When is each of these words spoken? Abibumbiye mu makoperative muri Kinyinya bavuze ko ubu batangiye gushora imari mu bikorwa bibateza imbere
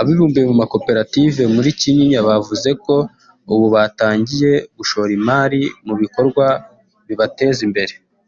Abibumbiye 0.00 0.44
mu 0.50 0.54
makoperative 0.62 1.42
muri 1.54 1.70
Kinyinya 1.80 2.20
bavuze 2.28 2.70
ko 2.84 2.94
ubu 3.52 3.66
batangiye 3.74 4.52
gushora 4.76 5.10
imari 5.18 5.62
mu 5.86 5.94
bikorwa 6.00 6.46
bibateza 7.08 7.60
imbere 7.68 7.94